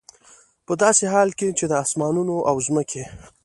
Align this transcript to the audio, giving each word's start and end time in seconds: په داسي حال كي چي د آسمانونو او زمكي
په 0.65 0.73
داسي 0.81 1.05
حال 1.13 1.29
كي 1.39 1.47
چي 1.57 1.65
د 1.67 1.73
آسمانونو 1.83 2.35
او 2.49 2.55
زمكي 2.65 3.03